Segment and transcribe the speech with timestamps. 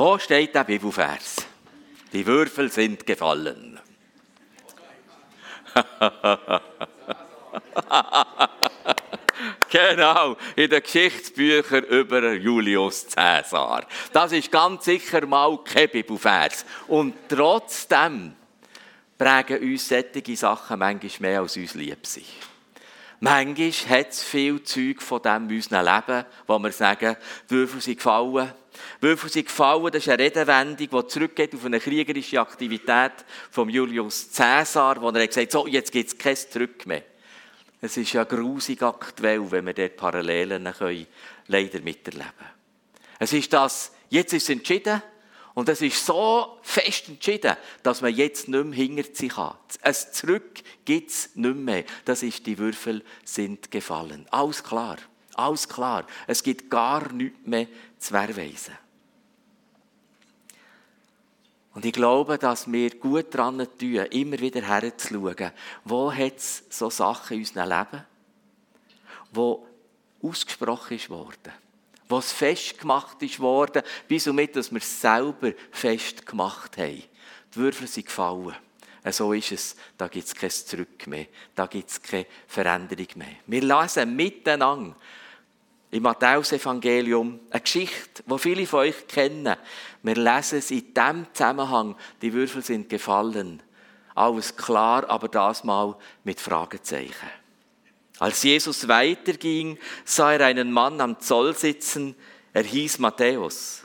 [0.00, 1.46] Wo steht der Bibelvers?
[2.10, 3.78] Die Würfel sind gefallen.
[9.68, 13.86] genau, in den Geschichtsbüchern über Julius Caesar.
[14.10, 16.64] Das ist ganz sicher mal kein Bibelvers.
[16.88, 18.34] Und trotzdem
[19.18, 22.24] prägen uns solche Sachen manchmal mehr als uns lieb sind.
[23.22, 27.16] Manchmal hat es viel Zeug von dem in unserem Leben, wo wir sagen,
[27.50, 28.54] die Würfel sind gefallen.
[29.00, 33.12] Würfel sind gefallen, das ist eine Redewendung, die zurückgeht auf eine kriegerische Aktivität
[33.50, 37.02] von Julius Caesar, wo er gesagt hat, so, jetzt gibt es kein Zurück mehr.
[37.80, 41.06] Es ist ja grusig aktuell, wenn wir dort Parallelen können,
[41.46, 42.28] leider miterleben
[43.18, 45.02] Es ist das, jetzt ist es entschieden,
[45.54, 49.54] und es ist so fest entschieden, dass man jetzt nicht mehr hinterziehen kann.
[49.82, 51.84] Ein Zurück gibt es nicht mehr.
[52.04, 54.26] Das ist, die Würfel sind gefallen.
[54.30, 54.96] Alles klar.
[55.34, 56.06] Alles klar.
[56.26, 57.66] Es gibt gar nichts mehr
[58.00, 58.76] zu verweisen.
[61.72, 65.52] Und ich glaube, dass wir gut daran tun, immer wieder herzuschauen,
[65.84, 68.04] wo hat es so Sachen in unserem Leben,
[69.32, 69.66] wo
[70.20, 71.52] ausgesprochen ist worden
[72.10, 77.02] was festgemacht ist worden, bis und mit, dass wir es selber festgemacht haben.
[77.54, 78.56] Die Würfel sind gefallen.
[79.10, 79.76] So ist es.
[79.96, 81.26] Da gibt es kein Zurück mehr.
[81.54, 83.36] Da gibt es keine Veränderung mehr.
[83.46, 84.94] Wir lesen miteinander
[85.90, 89.56] im Matthäus-Evangelium eine Geschichte, die viele von euch kennen.
[90.02, 91.96] Wir lesen es in diesem Zusammenhang.
[92.22, 93.62] Die Würfel sind gefallen.
[94.14, 97.30] Alles klar, aber das mal mit Fragezeichen.
[98.18, 102.14] Als Jesus weiterging, sah er einen Mann am Zoll sitzen,
[102.52, 103.84] er hieß Matthäus.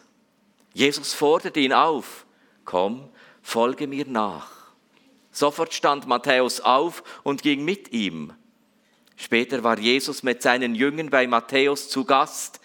[0.73, 2.25] Jesus forderte ihn auf,
[2.65, 3.09] komm,
[3.41, 4.49] folge mir nach.
[5.31, 8.33] Sofort stand Matthäus auf und ging mit ihm.
[9.17, 12.59] Später war Jesus mit seinen Jüngern bei Matthäus zu Gast.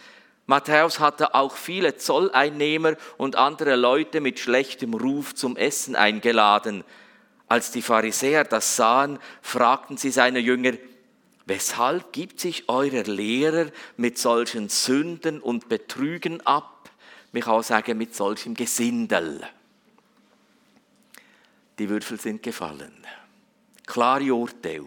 [0.46, 6.82] Matthäus hatte auch viele Zolleinnehmer und andere Leute mit schlechtem Ruf zum Essen eingeladen.
[7.46, 10.72] Als die Pharisäer das sahen, fragten sie seine Jünger,
[11.46, 16.90] Weshalb gibt sich euer Lehrer mit solchen Sünden und Betrügen ab?
[17.32, 19.40] Ich kann auch sagen, mit solchem Gesindel.
[21.80, 23.04] Die Würfel sind gefallen.
[23.84, 24.84] Klare Urteil.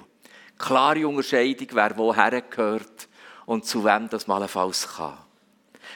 [0.57, 3.07] Klare Unterscheidung, wer woher gehört
[3.45, 5.17] und zu wem das mal allenfalls kann.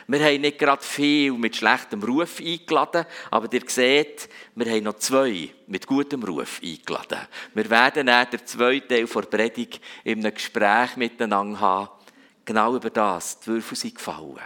[0.09, 4.97] Wir haben nicht gerade viel mit schlechtem Ruf eingeladen, aber ihr seht, wir haben noch
[4.97, 7.27] zwei mit gutem Ruf eingeladen.
[7.53, 11.89] Wir werden dann den zweiten Teil der Predigt in einem Gespräch miteinander haben,
[12.45, 13.39] genau über das.
[13.41, 14.39] Die Würfel sind gefallen.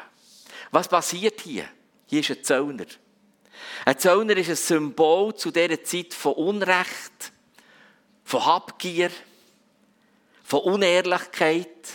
[0.71, 1.65] Was passiert hier?
[2.07, 2.85] Hier ist ein Zöllner.
[3.85, 7.31] Ein Zöllner ist ein Symbol zu dieser Zeit von Unrecht,
[8.23, 9.11] von Habgier,
[10.51, 11.87] von Unehrlichkeit,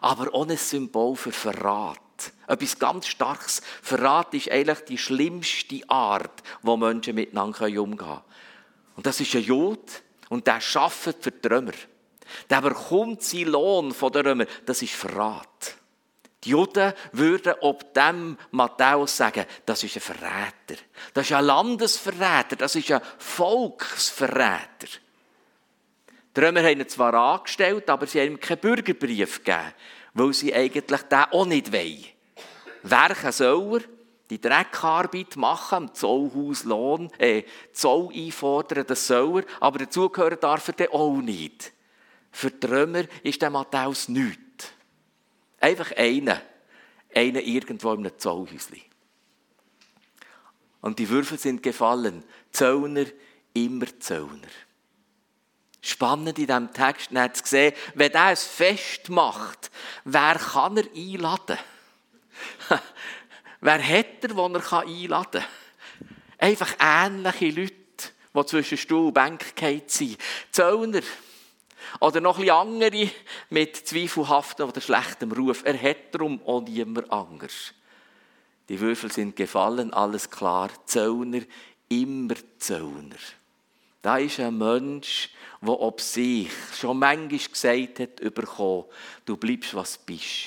[0.00, 1.98] aber ein Symbol für Verrat.
[2.46, 3.60] Etwas ganz Starkes.
[3.82, 8.20] Verrat ist eigentlich die schlimmste Art, wo Menschen miteinander umgehen können.
[8.94, 9.80] Und das ist ein Jod
[10.28, 11.72] und der arbeitet für die Römer.
[12.48, 14.46] Der bekommt seinen Lohn von den Römern.
[14.64, 15.74] Das ist Verrat.
[16.44, 20.80] Die Juden würden ob dem Matthäus sagen, das ist ein Verräter.
[21.14, 22.54] Das ist ein Landesverräter.
[22.56, 25.00] Das ist ein Volksverräter.
[26.36, 29.72] Die Römer haben ihn zwar angestellt, aber sie haben ihm keinen Bürgerbrief gegeben
[30.14, 32.04] weil sie eigentlich den auch nicht wollen.
[32.82, 33.88] Werken soll er,
[34.30, 37.42] die Dreckarbeit machen, im Zollhaus Lohn, äh,
[37.72, 41.72] Zoll einfordern, das soll er, aber dazugehören darf er dann auch nicht.
[42.30, 44.72] Für die Römer ist der Matthäus nichts.
[45.58, 46.40] Einfach einer.
[47.12, 48.80] Einer irgendwo in einem Zollhäuschen.
[50.80, 52.22] Und die Würfel sind gefallen.
[52.52, 53.06] Zöllner,
[53.52, 54.48] immer Zöllner.
[55.82, 59.70] Spannend in diesem Text zu sehen, wenn er es festmacht,
[60.04, 61.58] wer kann er einladen?
[63.60, 65.44] wer hat er, den er einladen kann?
[66.38, 67.74] Einfach ähnliche Leute,
[68.34, 69.44] die zwischen Stuhl und Bank
[69.86, 70.18] sind.
[70.50, 71.02] Zöllner.
[71.98, 73.10] Oder noch ein andere
[73.48, 75.62] mit zweifelhaftem oder schlechtem Ruf.
[75.64, 77.74] Er hat darum auch niemand anders.
[78.68, 80.70] Die Würfel sind gefallen, alles klar.
[80.84, 81.42] Zöllner,
[81.88, 83.16] immer Zöllner.
[84.02, 85.30] Da ist ein Mensch,
[85.60, 88.86] der ob sich schon manchmal gesagt hat, überkommen,
[89.24, 90.46] du bleibst, was du bist.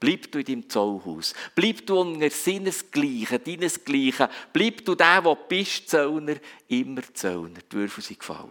[0.00, 1.32] Bleib du in deinem Zollhaus.
[1.54, 4.26] Bleib du unter seinesgleichen, deinesgleichen.
[4.52, 6.36] Bleib du der, der bist, Zöllner,
[6.66, 7.60] immer Zöllner.
[7.70, 8.50] Die Würfel sind gefallen.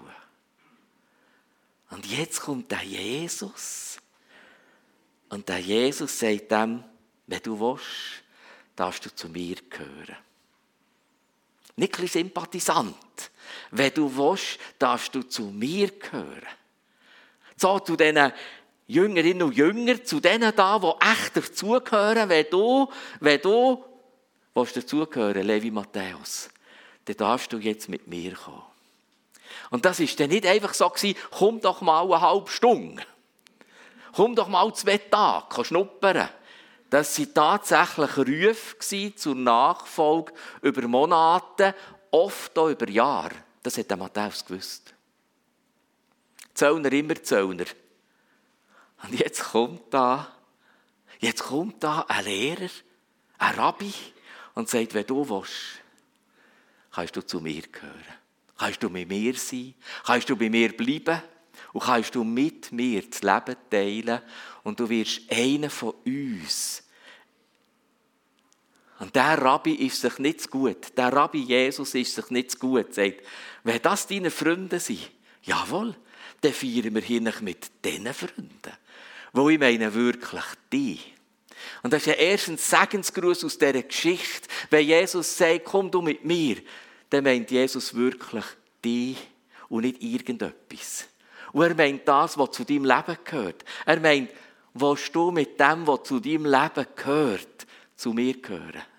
[1.90, 3.98] Und jetzt kommt der Jesus.
[5.28, 6.86] Und der Jesus sagt dem,
[7.28, 8.24] wenn du willst,
[8.78, 10.16] darfst du zu mir gehören.
[11.76, 13.31] Nicht ein Sympathisant.
[13.72, 16.48] Wenn du willst, darfst du zu mir gehören.
[17.58, 18.32] So zu diesen
[18.88, 22.90] Jüngerinnen und Jüngern, zu denen da, die echt dazugehören, wenn du,
[23.20, 23.84] wenn du
[24.54, 26.50] willst dazugehören, Levi Matthäus,
[27.06, 28.64] dann darfst du jetzt mit mir kommen.
[29.70, 33.04] Und das ist dann nicht einfach so gewesen, komm doch mal eine halbe Stunde.
[34.14, 36.30] Komm doch mal zwei Tage, schnuppern.
[36.90, 41.74] Das waren tatsächlich Rufe zur Nachfolge über Monate,
[42.12, 43.36] oft auch über Jahre.
[43.64, 44.94] Das hat der Matthäus gewusst.
[46.54, 47.66] Zöllner immer Zöllner.
[49.04, 50.32] Und jetzt kommt da,
[51.20, 52.70] jetzt kommt da ein Lehrer,
[53.38, 53.94] ein Rabbi
[54.54, 55.82] und sagt, wenn du willst,
[56.92, 58.22] kannst du zu mir gehören.
[58.58, 59.74] Kannst du mit mir sein,
[60.06, 61.22] kannst du bei mir bleiben
[61.74, 64.22] und kannst du mit mir das Leben teilen
[64.64, 66.81] und du wirst einer von uns.
[69.02, 70.96] Und der Rabbi ist sich nicht zu gut.
[70.96, 72.94] Der Rabbi Jesus ist sich nicht zu gut.
[72.94, 73.22] Sagt,
[73.64, 75.10] wenn das deine Freunde sind,
[75.42, 75.96] jawohl,
[76.42, 78.78] dann feiern wir hier mit diesen Freunden.
[79.34, 81.00] Wo ich meine wirklich die.
[81.82, 84.48] Und das ist ja erst ein Segensgruß aus dieser Geschichte.
[84.70, 86.58] Wenn Jesus sagt, komm du mit mir,
[87.10, 88.46] dann meint Jesus wirklich
[88.86, 89.18] die
[89.70, 91.08] und nicht irgendetwas.
[91.54, 93.66] Und er meint das, was zu deinem Leben gehört.
[93.84, 94.30] Er meint,
[94.76, 97.66] willst du mit dem, was zu deinem Leben gehört,
[97.96, 98.91] zu mir gehören?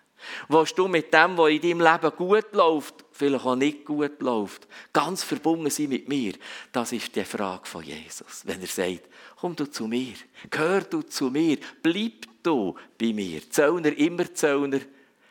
[0.48, 4.66] Willst du mit dem, was in deinem Leben gut läuft, vielleicht auch nicht gut läuft,
[4.92, 6.34] ganz verbunden sein mit mir?
[6.72, 8.42] Das ist die Frage von Jesus.
[8.44, 10.14] Wenn er sagt, komm du zu mir,
[10.50, 13.48] gehör du zu mir, bleib du bei mir.
[13.50, 14.80] Zöllner, immer Zöllner.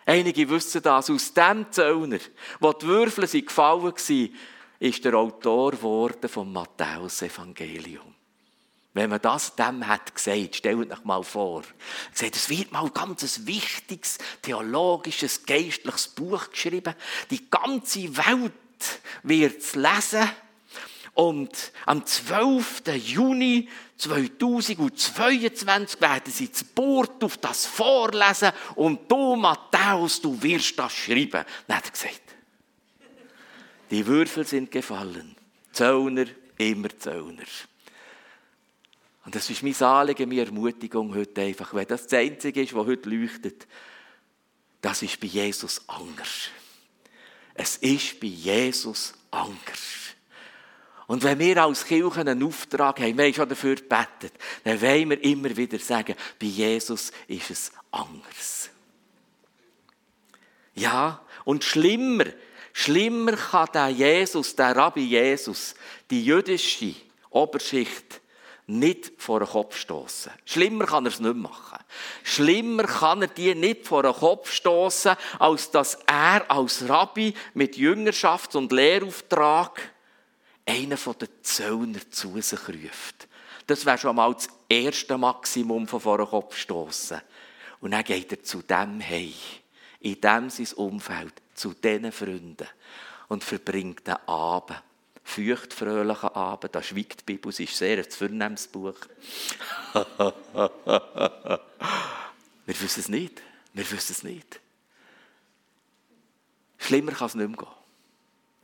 [0.06, 2.20] Einige wissen das, aus dem Zöllner,
[2.60, 4.30] wo die Würfel gefallen waren,
[4.80, 8.11] ist der Autor geworden vom Matthäus-Evangelium.
[8.94, 11.64] Wenn man das dem hat gesagt, stellt euch mal vor,
[12.14, 16.94] sagt, es wird mal ein ganz wichtiges, theologisches, geistliches Buch geschrieben.
[17.30, 18.52] Die ganze Welt
[19.24, 20.30] wird es lesen.
[21.14, 22.84] Und am 12.
[23.06, 30.94] Juni 2022 werden sie zu Bord auf das vorlesen und du, Matthäus, du wirst das
[30.94, 31.46] schreiben.
[31.68, 32.22] Dann hat er gesagt.
[33.90, 35.36] Die Würfel sind gefallen.
[35.74, 36.28] Zöllner,
[36.58, 37.44] immer Zöllner.
[39.26, 42.88] Und das ist mein Anliegen, meine Ermutigung heute einfach, weil das das Einzige ist, was
[42.88, 43.68] heute leuchtet.
[44.82, 46.50] Das ist bei Jesus anders.
[47.54, 49.80] Es ist bei Jesus anders.
[51.06, 54.34] Und wenn wir als Kirche einen Auftrag haben, wir haben schon dafür gebetet,
[54.64, 58.70] dann wollen wir immer wieder sagen, bei Jesus ist es anders.
[60.74, 62.26] Ja, und schlimmer,
[62.74, 65.76] Schlimmer kann der Jesus, der Rabbi Jesus,
[66.10, 66.96] die jüdische
[67.30, 68.22] Oberschicht
[68.68, 70.32] nicht vor den Kopf stoßen.
[70.46, 71.80] Schlimmer kann er es nicht machen.
[72.24, 77.78] Schlimmer kann er die nicht vor den Kopf stoßen, als dass er als Rabbi mit
[77.78, 79.82] Jüngerschaft und Lehrauftrag
[80.66, 83.28] einen von den Zöllner zu sich ruft.
[83.68, 87.22] Das wäre schon mal das erste Maximum von vor den Kopf stoßen.
[87.80, 89.34] Und dann geht er zu dem hey,
[90.00, 92.68] in dem sein Umfeld zu diesen Freunden
[93.28, 94.82] und verbringt den Abend,
[95.24, 98.96] feuchtfröhlichen Abend, da schweigt die Bibel, es ist sehr ein vornehmes Buch.
[102.66, 103.42] wir wissen es nicht,
[103.74, 104.60] wir wissen es nicht.
[106.78, 107.68] Schlimmer kann es nicht mehr gehen.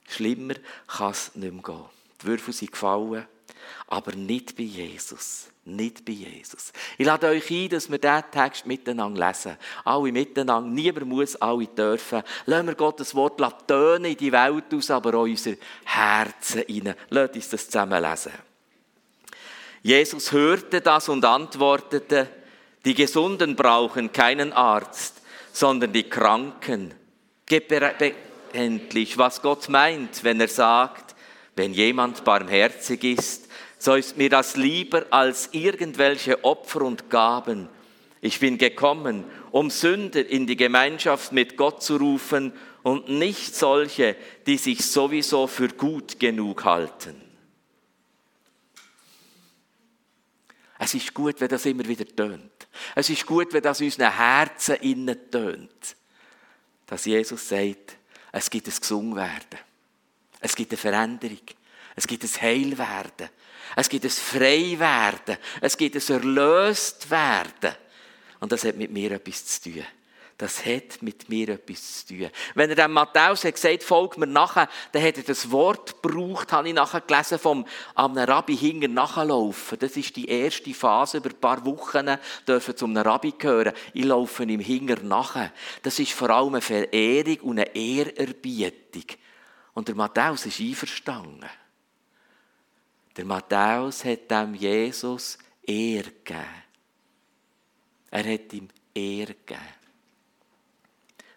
[0.10, 0.56] Schlimmer
[0.88, 1.86] kann es nicht mehr gehen.
[2.22, 3.28] Die Würfel sind gefallen,
[3.88, 6.72] aber nicht bei Jesus nicht bei Jesus.
[6.98, 9.58] Ich lade euch ein, dass wir diesen Text miteinander lesen.
[9.84, 10.70] Alle miteinander.
[10.70, 12.24] Niemand muss, alle dürfen.
[12.46, 13.40] Lassen wir Gottes Wort
[13.70, 16.96] in die Welt aus, aber auch in unser Herzen hinein.
[17.10, 18.32] Lasst uns das zusammen lesen.
[19.84, 22.28] Jesus hörte das und antwortete,
[22.84, 26.94] die Gesunden brauchen keinen Arzt, sondern die Kranken.
[27.46, 27.72] Gib
[28.54, 31.07] endlich, was Gott meint, wenn er sagt,
[31.58, 33.48] wenn jemand barmherzig ist,
[33.80, 37.68] so ist mir das lieber als irgendwelche Opfer und Gaben.
[38.22, 44.16] Ich bin gekommen, um Sünder in die Gemeinschaft mit Gott zu rufen und nicht solche,
[44.46, 47.22] die sich sowieso für gut genug halten.
[50.80, 52.68] Es ist gut, wenn das immer wieder tönt.
[52.94, 55.96] Es ist gut, wenn das unseren Herzen innen tönt.
[56.86, 57.98] Dass Jesus sagt,
[58.32, 59.67] es gibt ein Gesungwerden.
[60.40, 61.42] Es gibt eine Veränderung.
[61.96, 63.30] Es gibt ein Heilwerden.
[63.76, 65.38] Es gibt ein Freiwerden.
[65.62, 67.76] Es gibt ein Erlöstwerden.
[68.40, 69.84] Und das hat mit mir etwas zu tun.
[70.38, 72.30] Das hat mit mir etwas zu tun.
[72.54, 76.52] Wenn er dem Matthäus hat gesagt, folgt mir nachher, dann hat er das Wort gebraucht,
[76.52, 77.66] habe ich nachher gelesen, vom
[77.96, 79.80] einem Rabbi hinger nachlaufen.
[79.80, 82.18] Das ist die erste Phase, über ein paar Wochen
[82.48, 83.74] dürfen zum Rabbi gehören.
[83.96, 85.52] Ich laufe ihm hinger nachher.
[85.82, 89.06] Das ist vor allem eine Verehrung und eine Ehrerbietung.
[89.78, 91.48] Und der Matthäus ist einverstanden.
[93.16, 96.64] Der Matthäus hat dem Jesus Ehr gegeben.
[98.10, 99.62] Er hat ihm Ehr gegeben.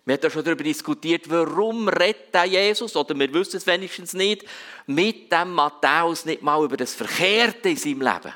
[0.06, 4.47] Wir haben ja schon darüber diskutiert, warum redet Jesus, oder wir wissen es wenigstens nicht,
[4.87, 8.32] mit dem Matthäus nicht mal über das Verkehrte in seinem Leben.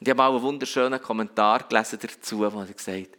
[0.00, 3.18] Und ich habe mal einen wunderschönen Kommentar gelesen dazu, wo er gesagt hat,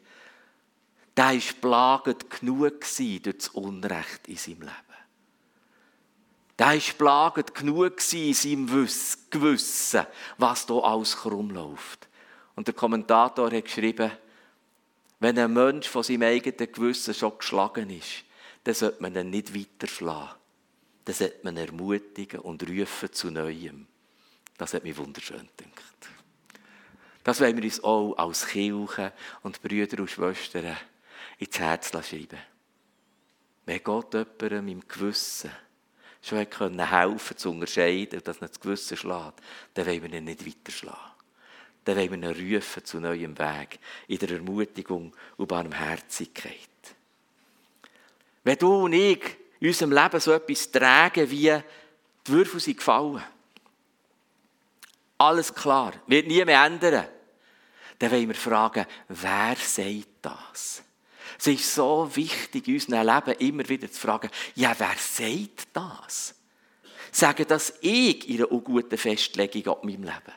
[1.16, 4.87] der war plagend genug durch das Unrecht in seinem Leben.
[6.58, 8.66] Der war plagend genug in seinem
[9.30, 12.08] Gewissen, was da alles herumläuft.
[12.56, 14.12] Und der Kommentator hat geschrieben,
[15.20, 18.24] wenn ein Mensch von seinem eigenen Gewissen schon geschlagen ist,
[18.64, 20.36] dann sollte man ihn nicht weiterschlagen.
[21.06, 23.88] Dann sollte man ermutigen und rufen zu Neuem.
[24.58, 26.10] Das hat mich wunderschön gedacht.
[27.24, 30.76] Das wollen wir uns auch als Kirche und Brüder und Schwestern
[31.38, 32.40] ins Herz schreiben.
[33.66, 35.52] Wenn Gott jemandem im Gewissen
[36.28, 39.42] schon helfen konnte, zu unterscheiden, dass er das Gewissen schlägt,
[39.74, 41.00] dann wollen wir ihn nicht weiterschlagen.
[41.86, 46.54] Dann wollen wir ihn rufen zu neuem Weg, in der Ermutigung und Barmherzigkeit.
[48.44, 51.54] Wenn du und ich in unserem Leben so etwas tragen wie
[52.26, 53.24] die Würfel sind gefallen,
[55.18, 57.08] alles klar, wird nie mehr ändern
[58.00, 60.84] dann wollen wir fragen, wer sagt das?
[61.40, 66.36] Es ist so wichtig, in unserem Leben immer wieder zu fragen, ja, wer sagt das?
[67.12, 70.34] Sagen das ich in einer unguten Festlegung ab meinem Leben?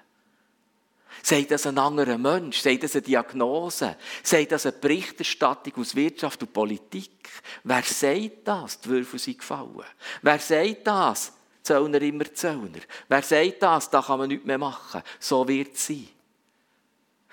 [1.22, 2.60] Sagt das ein anderer Mensch?
[2.60, 3.96] Sagt das eine Diagnose?
[4.22, 7.28] Sagt das eine Berichterstattung aus Wirtschaft und Politik?
[7.64, 8.80] Wer sagt das?
[8.80, 9.84] Die Würfel sind gefallen.
[10.22, 11.32] Wer sagt das?
[11.62, 12.80] Zöllner immer Zöllner.
[13.08, 13.90] Wer sagt das?
[13.90, 15.02] Da kann man nichts mehr machen.
[15.18, 16.08] So wird es sein.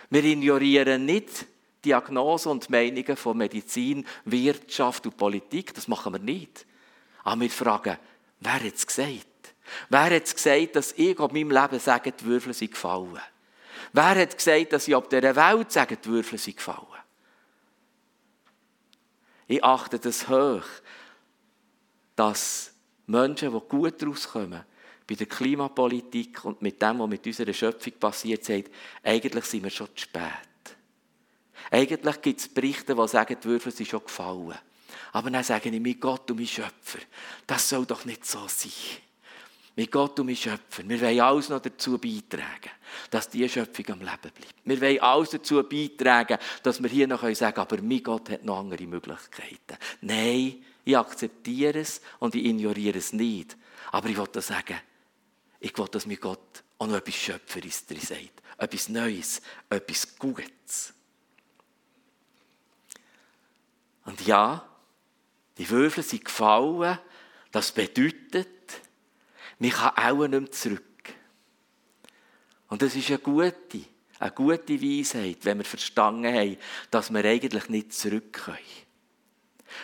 [0.09, 1.45] Wir ignorieren nicht
[1.87, 5.73] Diagnosen und Meinungen von Medizin, Wirtschaft und Politik.
[5.73, 6.65] Das machen wir nicht.
[7.23, 7.97] Aber wir fragen,
[8.41, 9.25] wer hat es gesagt?
[9.89, 13.21] Wer hat es gesagt, dass ich auf meinem Leben sage, die Würfel sind gefallen?
[13.93, 16.85] Wer hat gesagt, dass ich auf dieser Welt sage, die Würfel sind gefallen?
[19.47, 20.65] Ich achte das hoch,
[22.17, 22.73] dass
[23.05, 24.65] Menschen, die gut rauskommen,
[25.07, 28.69] bei der Klimapolitik und mit dem, was mit unserer Schöpfung passiert, sagt,
[29.03, 30.46] eigentlich sind wir schon zu spät.
[31.71, 34.57] Eigentlich gibt es Berichte, die sagen, die Würfel sind schon gefallen.
[35.13, 36.99] Aber dann sage ich, mein Gott und mein Schöpfer,
[37.45, 38.71] das soll doch nicht so sein.
[39.75, 42.71] Mein Gott und mein Schöpfer, wir wollen alles noch dazu beitragen,
[43.11, 44.55] dass diese Schöpfung am Leben bleibt.
[44.63, 48.43] Wir wollen alles dazu beitragen, dass wir hier noch sagen können, aber mein Gott hat
[48.43, 49.77] noch andere Möglichkeiten.
[50.01, 53.55] Nein, ich akzeptiere es und ich ignoriere es nicht.
[53.91, 54.79] Aber ich wollte sagen,
[55.59, 58.41] ich will, dass mir Gott auch noch etwas Schöpferis drin sagt.
[58.57, 60.93] Etwas Neues, etwas Gutes.
[64.07, 64.63] Und ja,
[65.57, 66.97] die Würfel sind gefallen.
[67.51, 68.47] Das bedeutet,
[69.59, 70.83] man kann auch nicht mehr zurück.
[72.69, 73.81] Und das ist eine gute,
[74.19, 76.57] eine gute Weisheit, wenn wir verstanden haben,
[76.89, 78.57] dass wir eigentlich nicht zurück können.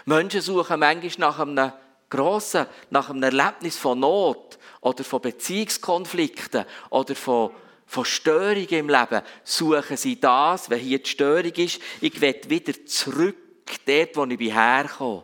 [0.06, 1.74] Menschen suchen manchmal nach einem
[2.10, 7.52] grossen, nach einem Erlebnis von Not oder von Beziehungskonflikten oder von,
[7.86, 12.86] von Störungen im Leben, suchen sie das, wenn hier die Störung ist, ich will wieder
[12.86, 13.43] zurück,
[13.86, 15.24] dort, wo ich herkomme.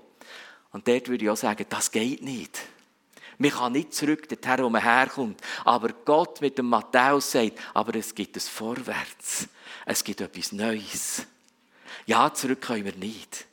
[0.72, 2.60] Und dort würde ich auch sagen, das geht nicht.
[3.38, 5.40] Man kann nicht zurück dorthin, wo man herkommt.
[5.64, 9.48] Aber Gott mit dem Matthäus sagt, aber es gibt es Vorwärts.
[9.86, 11.26] Es gibt etwas Neues.
[12.06, 13.46] Ja, zurück können wir nicht.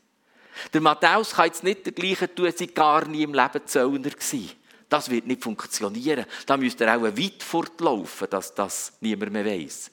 [0.73, 4.51] Der Matthäus kann jetzt nicht der gleiche tun, als gar nie im Leben Zöllner gewesen.
[4.89, 6.27] Das wird nicht funktionieren.
[6.47, 9.91] Da müsste er auch weit fortlaufen, dass das niemand mehr weiß.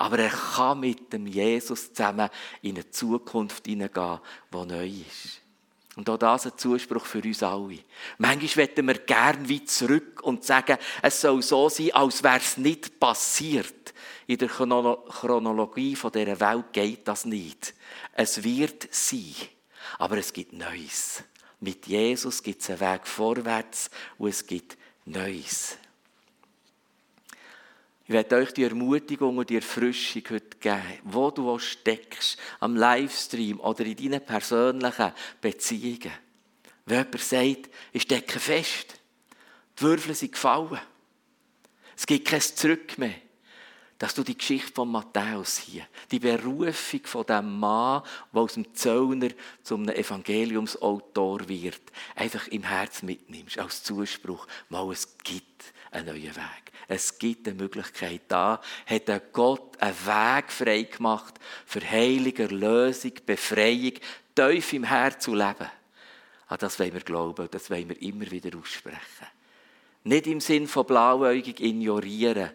[0.00, 2.30] Aber er kann mit dem Jesus zusammen
[2.62, 4.18] in eine Zukunft hineingehen,
[4.50, 5.42] die neu ist.
[5.94, 7.80] Und auch das ein Zuspruch für uns alle.
[8.16, 12.56] Manchmal möchten wir gern weit zurück und sagen, es soll so sein, als wäre es
[12.56, 13.92] nicht passiert.
[14.26, 17.74] In der Chronologie dieser Welt geht das nicht.
[18.14, 19.34] Es wird sein.
[19.98, 21.24] Aber es gibt Neues.
[21.60, 25.76] Mit Jesus gibt es einen Weg vorwärts und es gibt Neues.
[28.10, 32.74] Ich werde euch die Ermutigung und die Erfrischung heute geben, wo du auch steckst, am
[32.74, 36.10] Livestream oder in deinen persönlichen Beziehungen.
[36.86, 39.00] Wenn jemand sagt, ich stecke fest,
[39.78, 40.80] die Würfel sind gefallen,
[41.96, 43.14] es gibt kein Zurück mehr
[44.00, 48.02] dass du die Geschichte von Matthäus hier, die Berufung von dem Mann,
[48.32, 49.28] der aus dem Zöllner
[49.62, 51.82] zum Evangeliumsautor wird,
[52.16, 56.72] einfach im Herz mitnimmst, als Zuspruch, mal, es gibt einen neuen Weg.
[56.88, 58.22] Es gibt eine Möglichkeit.
[58.28, 61.34] Da hat Gott einen Weg frei gemacht
[61.66, 63.92] für Heilung, Erlösung, Befreiung,
[64.34, 65.68] tief im Herz zu leben.
[66.48, 69.26] An das wollen wir glauben, das wollen wir immer wieder aussprechen.
[70.04, 72.50] Nicht im Sinn von blauäugig ignorieren,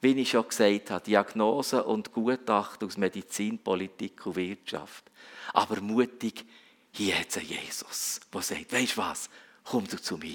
[0.00, 5.10] wie ich schon gesagt habe, Diagnosen und Gutachten aus Medizin, Politik und Wirtschaft.
[5.52, 6.44] Aber mutig
[6.92, 9.30] Hier hat es einen Jesus, der sagt, weisst du was,
[9.64, 10.34] komm du zu mir.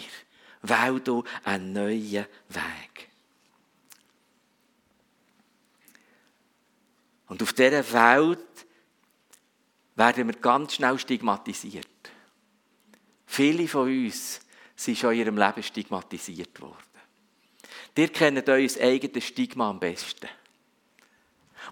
[0.61, 3.09] Wähl du einen neuen Weg.
[7.27, 8.39] Und auf dieser Welt
[9.95, 11.87] werden wir ganz schnell stigmatisiert.
[13.25, 14.39] Viele von uns
[14.75, 16.94] sind schon in ihrem Leben stigmatisiert worden.
[17.97, 20.27] Ihr kennt euer eigenes Stigma am besten.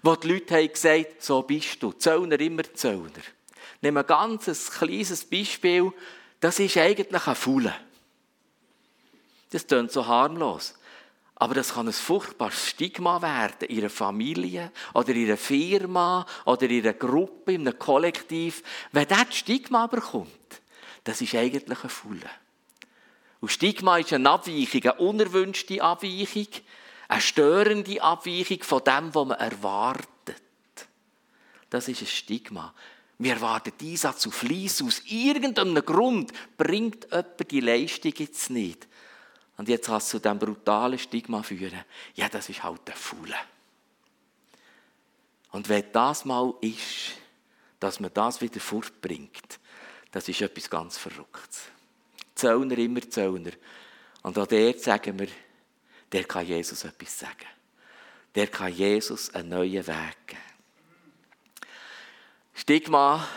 [0.02, 1.92] Wo die Leute haben gesagt so bist du.
[1.92, 3.22] Zöllner immer Zöllner.
[3.80, 5.92] Nehmen ein ganz kleines Beispiel.
[6.40, 7.74] Das ist eigentlich ein Fulle.
[9.50, 10.74] Das klingt so harmlos.
[11.36, 16.62] Aber das kann ein furchtbares Stigma werden in einer Familie oder in einer Firma oder
[16.70, 18.62] in einer Gruppe, in einem Kollektiv.
[18.92, 20.30] Wenn das Stigma bekommt,
[21.02, 22.30] das ist eigentlich ein Fulle.
[23.44, 26.48] Und Stigma ist eine Abweichung, eine unerwünschte Abweichung,
[27.08, 30.40] eine störende Abweichung von dem, was man erwartet.
[31.68, 32.72] Das ist ein Stigma.
[33.18, 38.88] Wir erwarten Einsatz auf Fleiss aus irgendeinem Grund, bringt jemand die Leistung jetzt nicht.
[39.58, 41.84] Und jetzt hast du diesem brutalen Stigma führen.
[42.14, 43.36] Ja, das ist halt der Faule.
[45.50, 47.12] Und wenn das mal ist,
[47.78, 49.60] dass man das wieder fortbringt,
[50.12, 51.73] das ist etwas ganz Verrücktes.
[52.34, 53.52] Zöllner immer Zöllner.
[54.22, 55.28] Und auch der sagen wir,
[56.10, 57.46] der kann Jesus etwas sagen.
[58.34, 60.40] Der kann Jesus einen neuen Weg geben.
[62.54, 63.28] Stigma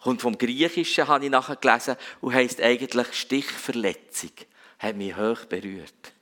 [0.00, 4.30] kommt vom Griechischen, habe ich nachher gelesen, und heisst eigentlich Stichverletzung.
[4.78, 6.12] Hat mich hoch berührt.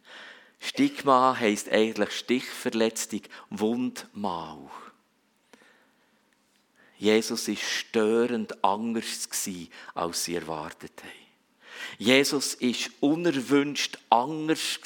[0.61, 4.71] Stigma heisst eigentlich Stichverletzung, Wundmal.
[6.97, 9.29] Jesus war störend anders,
[9.95, 11.24] als sie erwartet haben.
[11.99, 14.79] Jesus ist unerwünscht anders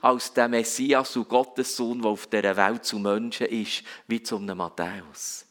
[0.00, 4.36] als der Messias und Gottes Sohn, der auf dieser Welt zu Menschen ist, wie zu
[4.36, 5.44] einem Matthäus.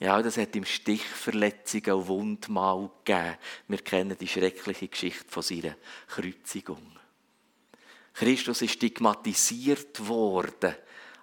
[0.00, 3.36] Ja, das hat ihm Stichverletzungen und Wundmal gegeben.
[3.68, 5.76] Wir kennen die schreckliche Geschichte von seiner
[6.08, 6.92] Kreuzigung.
[8.12, 10.74] Christus ist stigmatisiert worden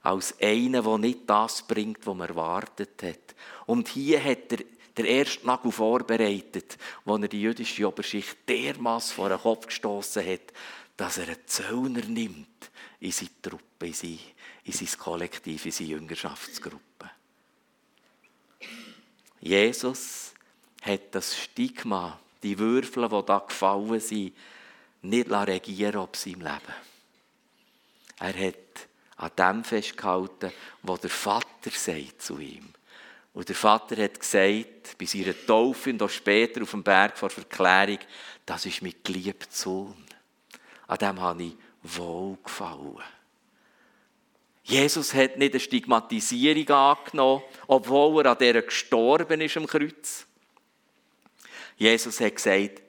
[0.04, 3.36] als einer, der nicht das bringt, was man erwartet hat.
[3.66, 4.60] Und hier hat er
[4.98, 10.54] der erste Nagel vorbereitet, wo er die jüdische Oberschicht dermaßen vor den Kopf gestoßen hat,
[10.98, 14.20] dass er einen Zöllner nimmt in seine Truppe, in sein,
[14.66, 17.10] in sein Kollektiv, in seine Jüngerschaftsgruppe.
[19.40, 20.34] Jesus
[20.82, 24.34] hat das Stigma, die Würfel, die da gefallen sind,
[25.02, 26.76] nicht regieren auf seinem Leben.
[28.20, 30.52] Er hat an dem festgehalten,
[30.84, 32.70] was der Vater sagt zu ihm.
[33.34, 37.30] Und der Vater hat gesagt, bei seiner Taufe und auch später auf dem Berg vor
[37.30, 38.00] Verklärung,
[38.46, 39.96] das ist mein geliebter Sohn.
[40.88, 43.02] An dem habe ich wohlgefallen.
[44.64, 50.26] Jesus hat nicht eine Stigmatisierung angenommen, obwohl er an der gestorben ist am Kreuz.
[51.78, 52.82] Jesus hat gesagt,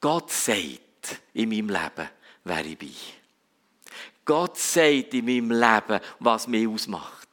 [0.00, 2.08] Gott sagt in meinem Leben,
[2.42, 2.94] wer ich bin.
[4.24, 7.23] Gott sagt in meinem Leben, was mich ausmacht.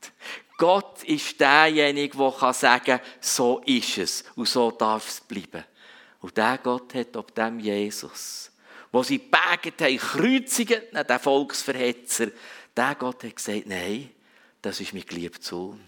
[0.62, 5.64] Gott ist derjenige, der sagen kann, so ist es und so darf es bleiben.
[6.20, 8.52] Und der Gott hat ob dem Jesus,
[8.92, 12.28] wo sie gebeten haben, kreuzigen den Volksverhetzer,
[12.78, 14.12] der Gott hat gesagt, nein,
[14.62, 15.82] das ist mein geliebter Sohn.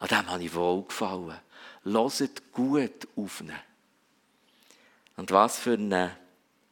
[0.00, 1.38] An dem habe ich wohlgefallen.
[1.84, 3.52] Loset gut auf ihn.
[5.16, 6.10] Und was für einen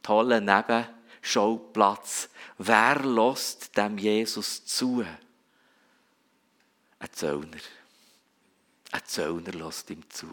[0.01, 2.27] tollen Nebenschauplatz.
[2.57, 5.05] Wer lässt dem Jesus zu?
[7.03, 7.57] Ein Zöllner.
[8.91, 10.27] Ein Zöllner lässt ihm zu.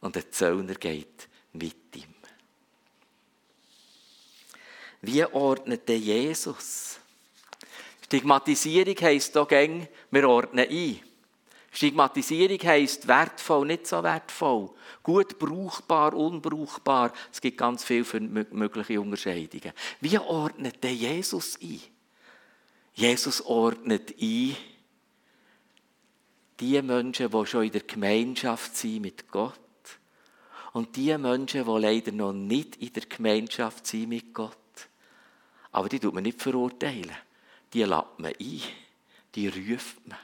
[0.00, 2.12] Und ein Zöllner geht mit ihm.
[5.00, 6.98] Wie ordnet der Jesus?
[8.02, 11.00] Stigmatisierung heisst hier gäng, wir ordnen ein.
[11.70, 14.70] Stigmatisierung heisst wertvoll, nicht so wertvoll.
[15.04, 17.12] Gut brauchbar, unbrauchbar.
[17.32, 18.04] Es gibt ganz viele
[18.50, 19.72] mögliche Unterscheidungen.
[20.00, 21.80] Wie ordnet der Jesus ein?
[22.94, 24.56] Jesus ordnet ein,
[26.60, 29.58] die Menschen, die schon in der Gemeinschaft sind mit Gott
[30.72, 34.56] und die Menschen, die leider noch nicht in der Gemeinschaft sind mit Gott.
[35.72, 37.16] Aber die tut man nicht verurteilen.
[37.72, 38.62] Die lädt man ein.
[39.34, 40.18] Die ruft man.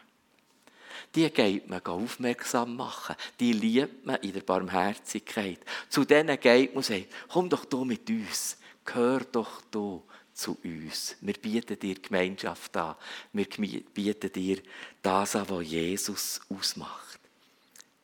[1.15, 3.17] Die geht man aufmerksam machen.
[3.39, 5.59] Die liebt man in der Barmherzigkeit.
[5.91, 8.57] Zu denen geht man und sagt, komm doch du mit uns.
[8.85, 10.03] Gehör doch du
[10.43, 11.17] zu uns.
[11.21, 12.97] Wir bieten dir Gemeinschaft an.
[13.33, 14.59] Wir bieten dir
[15.01, 17.21] das an, was Jesus ausmacht.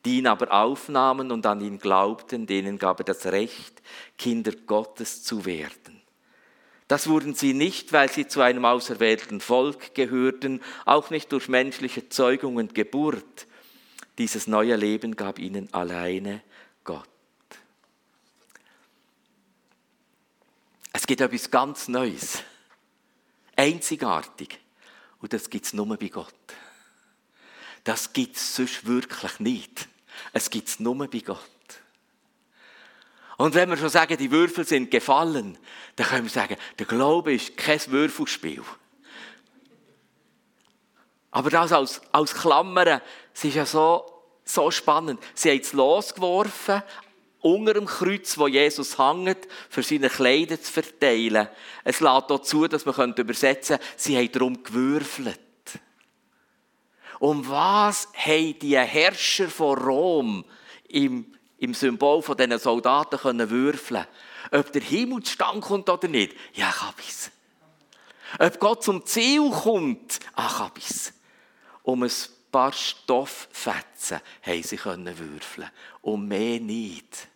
[0.05, 3.81] Die ihn aber aufnahmen und an ihn glaubten, denen gab er das Recht,
[4.17, 6.01] Kinder Gottes zu werden.
[6.87, 12.07] Das wurden sie nicht, weil sie zu einem auserwählten Volk gehörten, auch nicht durch menschliche
[12.07, 13.45] Zeugung und Geburt.
[14.17, 16.41] Dieses neue Leben gab ihnen alleine
[16.85, 17.05] Gott.
[20.93, 22.43] Es gibt etwas ganz Neues.
[23.55, 24.59] Einzigartig.
[25.19, 26.35] Und das gibt es nur bei Gott.
[27.83, 29.87] Das gibt es sonst wirklich nicht.
[30.33, 31.39] Es gibt es nur bei Gott.
[33.37, 35.57] Und wenn wir schon sagen, die Würfel sind gefallen,
[35.95, 38.61] dann können wir sagen, der Glaube ist kein Würfelspiel.
[41.31, 43.01] Aber das als, als Klammern,
[43.33, 44.05] es ist ja so,
[44.45, 45.19] so spannend.
[45.33, 46.83] Sie haben es losgeworfen,
[47.41, 51.47] unter dem Kreuz, wo Jesus hängt, für seine Kleider zu verteilen.
[51.83, 55.39] Es lädt dazu, dass man übersetzen könnte, sie haben darum gewürfelt.
[57.19, 60.45] Um was haben die Herrscher von Rom
[60.87, 61.25] im
[61.59, 64.05] im Symbol von diesen Soldaten können würfeln
[64.51, 67.31] Ob der Himmelsstand kommt oder nicht, ja, ich habe es.
[68.39, 71.13] Ob Gott zum Ziel kommt, ach, habe es.
[71.83, 72.11] Um ein
[72.51, 75.69] paar Stofffetzen haben sie würfeln
[76.01, 77.27] und mehr nicht.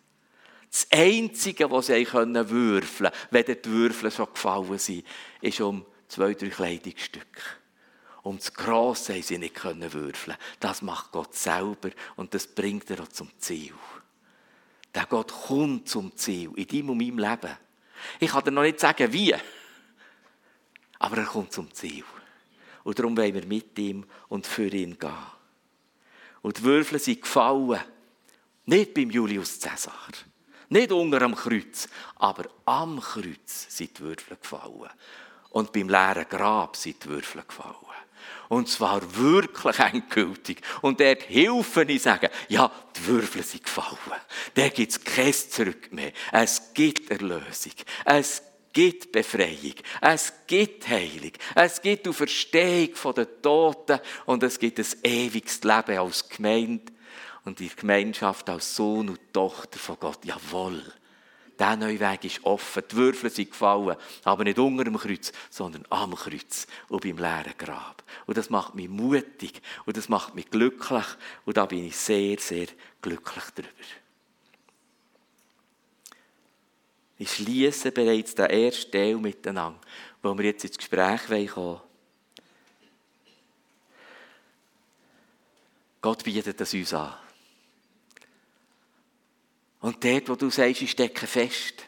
[0.70, 5.06] Das Einzige, was sie können würfeln wenn die Würfel schon gefallen sind,
[5.40, 7.42] ist um zwei, drei Kleidungsstücke.
[8.22, 10.36] Um das Grosse haben sie nicht können würfeln.
[10.58, 13.74] Das macht Gott selber und das bringt er auch zum Ziel.
[14.94, 17.56] Der Gott kommt zum Ziel in deinem und meinem Leben.
[18.20, 19.34] Ich kann dir noch nicht sagen, wie.
[20.98, 22.04] Aber er kommt zum Ziel.
[22.84, 25.10] Und darum wollen wir mit ihm und für ihn gehen.
[26.42, 27.80] Und die Würfel sind gefallen.
[28.66, 30.08] Nicht beim Julius Caesar.
[30.68, 31.88] Nicht unter am Kreuz.
[32.16, 34.90] Aber am Kreuz sind die Würfel gefallen.
[35.50, 37.74] Und beim leeren Grab sind die Würfel gefallen.
[38.48, 40.60] Und zwar wirklich endgültig.
[40.82, 44.20] Und dort helfen ich sagen, ja, die Würfel sind gefallen.
[44.54, 46.12] Da gibt es kein Zurück mehr.
[46.30, 47.72] Es gibt Erlösung.
[48.04, 48.42] Es
[48.74, 49.76] gibt Befreiung.
[50.02, 51.32] Es gibt Heilung.
[51.54, 54.00] Es gibt Auferstehung den Toten.
[54.26, 56.92] Und es gibt ein ewiges Leben als Gemeinde
[57.44, 60.24] und die Gemeinschaft als Sohn und Tochter von Gott.
[60.24, 60.82] Jawohl.
[61.58, 62.82] Der neue Weg ist offen.
[62.90, 63.96] Die Würfel sind gefallen.
[64.24, 68.02] Aber nicht unter dem Kreuz, sondern am Kreuz und beim leeren Grab.
[68.26, 69.62] Und das macht mich mutig.
[69.86, 71.06] Und das macht mich glücklich.
[71.44, 72.66] Und da bin ich sehr, sehr
[73.00, 73.70] glücklich darüber.
[77.18, 79.80] Ich schließe bereits den ersten Teil miteinander,
[80.22, 81.80] wo wir jetzt ins Gespräch kommen wollen.
[86.00, 87.14] Gott bietet das uns an.
[89.80, 91.84] Und dort, wo du sagst, ich stecke fest,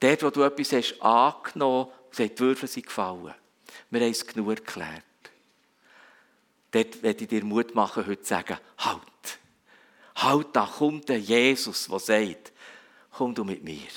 [0.00, 3.34] dort, wo du etwas hast angenommen, sagt, die Würfel sind gefallen.
[3.90, 5.04] Wir haben es genug erklärt.
[6.70, 9.02] Dort werde ich dir Mut machen, heute zu sagen, halt.
[10.16, 12.52] Halt, da kommt der Jesus, der sagt,
[13.10, 13.88] komm du mit mir.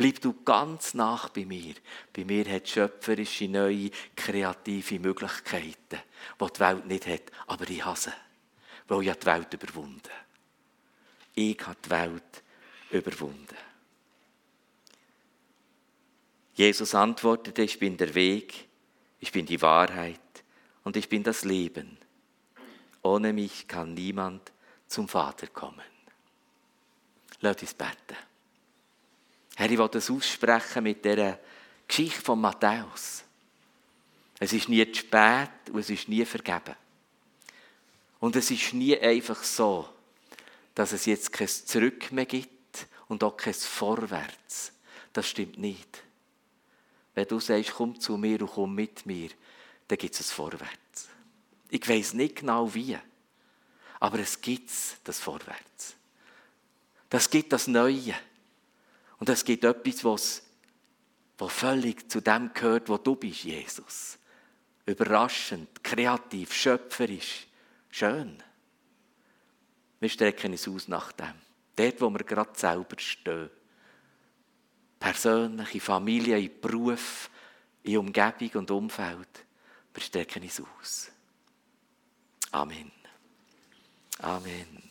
[0.00, 1.74] Bleib du ganz nach bei mir.
[2.16, 6.00] Bei mir hat schöpferische, neue, kreative Möglichkeiten,
[6.40, 7.24] die die Welt nicht hat.
[7.48, 8.10] Aber ich habe sie,
[8.88, 10.10] weil ich die Welt überwunden
[11.34, 12.42] ich habe die Welt
[12.90, 13.56] überwunden.
[16.54, 18.68] Jesus antwortete, ich bin der Weg,
[19.20, 20.20] ich bin die Wahrheit
[20.84, 21.96] und ich bin das Leben.
[23.02, 24.52] Ohne mich kann niemand
[24.86, 25.80] zum Vater kommen.
[27.40, 28.29] Lass uns beten.
[29.60, 31.38] Herr, ich will das aussprechen mit der
[31.86, 33.24] Geschichte von Matthäus.
[34.38, 36.74] Es ist nie zu spät und es ist nie vergeben.
[38.20, 39.86] Und es ist nie einfach so,
[40.74, 44.72] dass es jetzt kein Zurück mehr gibt und auch kein Vorwärts.
[45.12, 46.04] Das stimmt nicht.
[47.14, 49.28] Wenn du sagst, komm zu mir und komm mit mir,
[49.88, 51.10] dann gibt es ein Vorwärts.
[51.68, 52.96] Ich weiß nicht genau wie,
[53.98, 54.70] aber es gibt
[55.04, 55.96] das Vorwärts.
[57.10, 58.14] Das gibt das Neue.
[59.20, 60.42] Und es gibt etwas, was,
[61.38, 64.18] was völlig zu dem gehört, wo du bist, Jesus.
[64.86, 67.46] Überraschend, kreativ, schöpferisch,
[67.90, 68.42] schön.
[70.00, 71.34] Wir strecken uns aus nach dem.
[71.76, 73.50] Dort, wo wir gerade selber stehen.
[74.98, 77.30] Persönliche Familie, in Beruf,
[77.82, 79.44] in Umgebung und Umfeld.
[79.92, 81.10] Wir strecken uns aus.
[82.52, 82.90] Amen.
[84.18, 84.89] Amen.